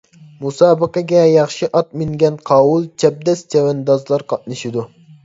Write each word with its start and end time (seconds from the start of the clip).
مۇسابىقىگە 0.43 1.19
ياخشى 1.31 1.69
ئات 1.79 1.91
مىنگەن 2.03 2.39
قاۋۇل، 2.51 2.87
چەبدەس 3.05 3.45
چەۋەندازلار 3.55 4.25
قاتنىشىدۇ. 4.35 4.87